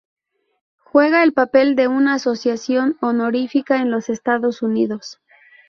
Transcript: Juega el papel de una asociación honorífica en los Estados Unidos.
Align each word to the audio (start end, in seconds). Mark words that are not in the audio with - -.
Juega 0.79 1.21
el 1.21 1.31
papel 1.31 1.75
de 1.75 1.87
una 1.87 2.15
asociación 2.15 2.97
honorífica 3.01 3.79
en 3.83 3.91
los 3.91 4.09
Estados 4.09 4.63
Unidos. 4.63 5.21